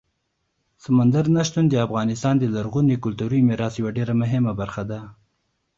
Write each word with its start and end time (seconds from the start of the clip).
سمندر 0.83 1.25
نه 1.35 1.41
شتون 1.47 1.65
د 1.69 1.75
افغانستان 1.87 2.35
د 2.39 2.43
لرغوني 2.55 2.95
کلتوري 3.03 3.39
میراث 3.47 3.73
یوه 3.81 3.91
ډېره 3.97 4.13
مهمه 4.21 4.51
برخه 4.61 4.83
ده. 4.91 4.99